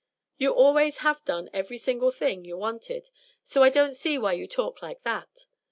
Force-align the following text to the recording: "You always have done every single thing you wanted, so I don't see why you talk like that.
"You 0.39 0.49
always 0.55 0.97
have 1.05 1.23
done 1.25 1.51
every 1.53 1.77
single 1.77 2.09
thing 2.09 2.43
you 2.43 2.57
wanted, 2.57 3.11
so 3.43 3.61
I 3.61 3.69
don't 3.69 3.95
see 3.95 4.17
why 4.17 4.33
you 4.33 4.47
talk 4.47 4.81
like 4.81 5.03
that. 5.03 5.45